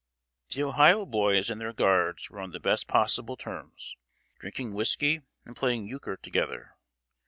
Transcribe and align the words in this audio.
The 0.49 0.63
Ohio 0.63 1.05
boys 1.05 1.51
and 1.51 1.61
their 1.61 1.73
guards 1.73 2.31
were 2.31 2.39
on 2.39 2.49
the 2.49 2.59
best 2.59 2.87
possible 2.87 3.37
terms, 3.37 3.95
drinking 4.39 4.73
whisky 4.73 5.21
and 5.45 5.55
playing 5.55 5.85
euchre 5.87 6.17
together. 6.17 6.73